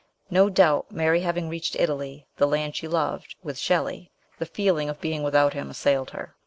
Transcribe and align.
No 0.31 0.49
doubt 0.49 0.91
Mary 0.91 1.19
having 1.21 1.47
reached 1.47 1.75
Italy, 1.77 2.25
the 2.37 2.47
land 2.47 2.75
she 2.75 2.87
loved, 2.87 3.35
with 3.43 3.59
Shelley, 3.59 4.09
the 4.39 4.47
feeling 4.47 4.89
of 4.89 4.99
being 4.99 5.21
without 5.21 5.53
him 5.53 5.69
assailed 5.69 6.09
her. 6.09 6.33